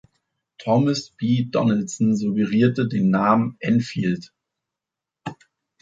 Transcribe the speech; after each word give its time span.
Thomas 0.57 1.11
B. 1.15 1.43
Donaldson 1.45 2.15
suggerierte 2.15 2.87
den 2.87 3.11
Namen 3.11 3.55
Enfield. 3.59 4.33